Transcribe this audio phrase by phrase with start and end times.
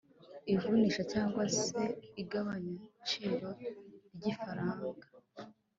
[0.53, 1.81] ivunjisha cyangwa se
[2.21, 3.49] igabanyagaciro
[4.15, 5.07] ry’ifaranga